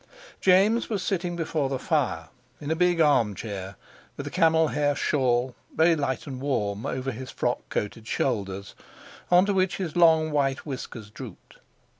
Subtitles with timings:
[0.39, 3.75] James was sitting before the fire, in a big armchair,
[4.17, 8.73] with a camel hair shawl, very light and warm, over his frock coated shoulders,
[9.29, 11.57] on to which his long white whiskers drooped.